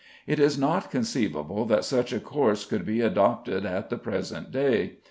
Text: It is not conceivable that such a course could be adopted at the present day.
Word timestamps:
It 0.25 0.39
is 0.39 0.57
not 0.57 0.89
conceivable 0.89 1.65
that 1.65 1.85
such 1.85 2.11
a 2.11 2.19
course 2.19 2.65
could 2.65 2.87
be 2.87 3.01
adopted 3.01 3.67
at 3.67 3.91
the 3.91 3.97
present 3.99 4.49
day. 4.51 4.97